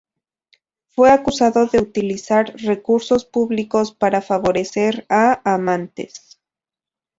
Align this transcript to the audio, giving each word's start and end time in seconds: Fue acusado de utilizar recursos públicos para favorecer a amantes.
Fue 0.87 1.11
acusado 1.11 1.67
de 1.67 1.77
utilizar 1.77 2.55
recursos 2.59 3.23
públicos 3.23 3.91
para 3.93 4.23
favorecer 4.23 5.05
a 5.09 5.41
amantes. 5.45 6.39